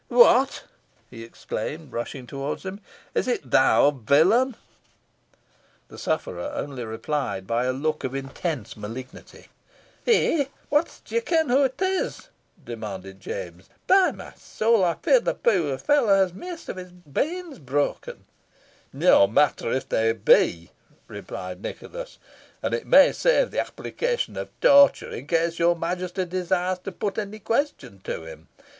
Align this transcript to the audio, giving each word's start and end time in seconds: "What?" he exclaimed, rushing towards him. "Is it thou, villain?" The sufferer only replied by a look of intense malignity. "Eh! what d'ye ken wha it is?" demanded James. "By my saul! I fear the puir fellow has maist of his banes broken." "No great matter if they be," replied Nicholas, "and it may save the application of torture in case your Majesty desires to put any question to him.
"What?" 0.07 0.63
he 1.11 1.21
exclaimed, 1.23 1.93
rushing 1.93 2.25
towards 2.25 2.65
him. 2.65 2.79
"Is 3.13 3.27
it 3.27 3.51
thou, 3.51 3.91
villain?" 3.91 4.55
The 5.89 5.99
sufferer 5.99 6.51
only 6.55 6.83
replied 6.83 7.45
by 7.45 7.65
a 7.65 7.71
look 7.71 8.03
of 8.03 8.15
intense 8.15 8.75
malignity. 8.75 9.49
"Eh! 10.07 10.45
what 10.69 11.01
d'ye 11.05 11.19
ken 11.19 11.49
wha 11.49 11.65
it 11.65 11.79
is?" 11.79 12.29
demanded 12.65 13.19
James. 13.19 13.69
"By 13.85 14.09
my 14.09 14.33
saul! 14.35 14.83
I 14.83 14.95
fear 14.95 15.19
the 15.19 15.35
puir 15.35 15.77
fellow 15.77 16.15
has 16.15 16.33
maist 16.33 16.67
of 16.69 16.77
his 16.77 16.91
banes 16.91 17.59
broken." 17.59 18.25
"No 18.91 19.27
great 19.27 19.35
matter 19.35 19.71
if 19.71 19.87
they 19.87 20.13
be," 20.13 20.71
replied 21.07 21.61
Nicholas, 21.61 22.17
"and 22.63 22.73
it 22.73 22.87
may 22.87 23.11
save 23.11 23.51
the 23.51 23.59
application 23.61 24.35
of 24.35 24.49
torture 24.61 25.11
in 25.11 25.27
case 25.27 25.59
your 25.59 25.75
Majesty 25.75 26.25
desires 26.25 26.79
to 26.79 26.91
put 26.91 27.19
any 27.19 27.37
question 27.37 28.01
to 28.05 28.23
him. 28.25 28.47